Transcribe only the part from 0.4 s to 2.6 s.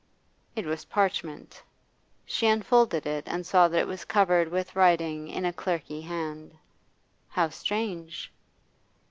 It was parchment She